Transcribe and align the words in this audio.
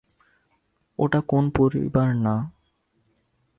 ওটা 0.99 1.19
কোন 1.21 1.43
পরিবার 1.49 2.09
না। 2.15 2.35